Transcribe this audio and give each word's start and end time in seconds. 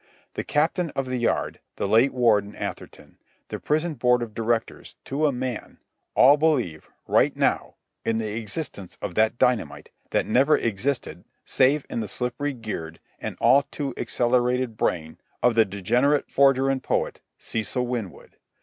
The 0.33 0.43
Captain 0.43 0.89
of 0.95 1.05
the 1.05 1.17
Yard, 1.19 1.59
the 1.75 1.87
late 1.87 2.11
Warden 2.11 2.55
Atherton, 2.55 3.19
the 3.49 3.59
Prison 3.59 3.93
Board 3.93 4.23
of 4.23 4.33
Directors 4.33 4.95
to 5.05 5.27
a 5.27 5.31
man—all 5.31 6.37
believe, 6.37 6.89
right 7.05 7.35
now, 7.37 7.75
in 8.03 8.17
the 8.17 8.35
existence 8.37 8.97
of 8.99 9.13
that 9.13 9.37
dynamite 9.37 9.91
that 10.09 10.25
never 10.25 10.57
existed 10.57 11.23
save 11.45 11.85
in 11.87 11.99
the 11.99 12.07
slippery 12.07 12.53
geared 12.53 12.99
and 13.19 13.37
all 13.39 13.61
too 13.69 13.93
accelerated 13.95 14.75
brain 14.75 15.19
of 15.43 15.53
the 15.53 15.65
degenerate 15.65 16.31
forger 16.31 16.67
and 16.67 16.81
poet, 16.81 17.21
Cecil 17.37 17.85
Winwood. 17.85 18.37